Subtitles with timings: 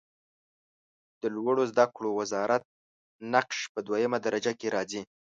[1.21, 2.63] د لوړو زده کړو وزارت
[3.33, 5.01] نقش په دویمه درجه کې راځي.